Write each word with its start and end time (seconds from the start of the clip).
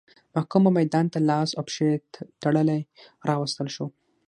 محکوم 0.35 0.61
به 0.65 0.71
میدان 0.79 1.05
ته 1.13 1.19
لاس 1.29 1.49
او 1.57 1.63
پښې 1.67 1.89
تړلی 2.41 2.81
راوستل 3.29 3.67
شو. 3.75 3.85